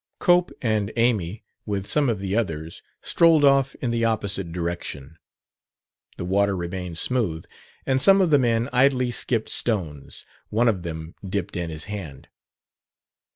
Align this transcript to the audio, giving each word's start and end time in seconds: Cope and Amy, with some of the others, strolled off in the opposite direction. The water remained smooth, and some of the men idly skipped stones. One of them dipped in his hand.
Cope 0.17 0.51
and 0.63 0.91
Amy, 0.95 1.43
with 1.67 1.85
some 1.85 2.09
of 2.09 2.17
the 2.17 2.35
others, 2.35 2.81
strolled 3.03 3.45
off 3.45 3.75
in 3.75 3.91
the 3.91 4.03
opposite 4.03 4.51
direction. 4.51 5.19
The 6.17 6.25
water 6.25 6.55
remained 6.57 6.97
smooth, 6.97 7.45
and 7.85 8.01
some 8.01 8.19
of 8.19 8.31
the 8.31 8.39
men 8.39 8.67
idly 8.73 9.11
skipped 9.11 9.49
stones. 9.49 10.25
One 10.49 10.67
of 10.67 10.81
them 10.81 11.13
dipped 11.23 11.55
in 11.55 11.69
his 11.69 11.83
hand. 11.83 12.29